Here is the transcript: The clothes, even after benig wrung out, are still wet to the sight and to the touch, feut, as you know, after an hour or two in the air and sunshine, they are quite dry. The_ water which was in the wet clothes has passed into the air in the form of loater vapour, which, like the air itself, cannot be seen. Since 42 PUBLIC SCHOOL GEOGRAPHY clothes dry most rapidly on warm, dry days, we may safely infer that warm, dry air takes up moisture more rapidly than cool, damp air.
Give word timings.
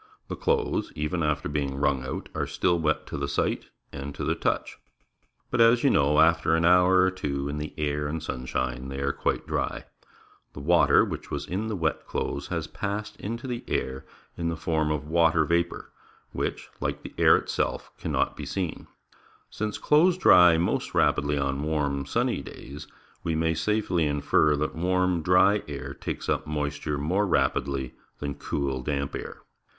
The 0.29 0.35
clothes, 0.35 0.91
even 0.95 1.21
after 1.21 1.47
benig 1.47 1.79
wrung 1.79 2.03
out, 2.03 2.27
are 2.33 2.47
still 2.47 2.79
wet 2.79 3.05
to 3.05 3.17
the 3.19 3.27
sight 3.27 3.67
and 3.93 4.15
to 4.15 4.23
the 4.25 4.33
touch, 4.33 4.79
feut, 5.53 5.59
as 5.61 5.83
you 5.83 5.91
know, 5.91 6.19
after 6.19 6.55
an 6.55 6.65
hour 6.65 7.01
or 7.01 7.11
two 7.11 7.47
in 7.47 7.59
the 7.59 7.71
air 7.77 8.07
and 8.07 8.23
sunshine, 8.23 8.87
they 8.87 8.99
are 8.99 9.11
quite 9.13 9.45
dry. 9.45 9.85
The_ 10.55 10.61
water 10.63 11.05
which 11.05 11.29
was 11.29 11.45
in 11.45 11.67
the 11.67 11.75
wet 11.75 12.07
clothes 12.07 12.47
has 12.47 12.65
passed 12.65 13.15
into 13.17 13.45
the 13.45 13.63
air 13.67 14.03
in 14.35 14.49
the 14.49 14.55
form 14.55 14.89
of 14.91 15.07
loater 15.11 15.45
vapour, 15.45 15.91
which, 16.31 16.69
like 16.79 17.03
the 17.03 17.13
air 17.19 17.37
itself, 17.37 17.91
cannot 17.99 18.35
be 18.35 18.43
seen. 18.47 18.87
Since 19.51 19.77
42 19.77 19.81
PUBLIC 19.81 19.81
SCHOOL 19.81 19.81
GEOGRAPHY 19.81 19.87
clothes 19.87 20.23
dry 20.23 20.57
most 20.57 20.93
rapidly 20.95 21.37
on 21.37 21.61
warm, 21.61 22.03
dry 22.05 22.37
days, 22.41 22.87
we 23.23 23.35
may 23.35 23.53
safely 23.53 24.07
infer 24.07 24.55
that 24.55 24.73
warm, 24.73 25.21
dry 25.21 25.61
air 25.67 25.93
takes 25.93 26.27
up 26.27 26.47
moisture 26.47 26.97
more 26.97 27.27
rapidly 27.27 27.93
than 28.17 28.33
cool, 28.33 28.81
damp 28.81 29.13
air. 29.15 29.43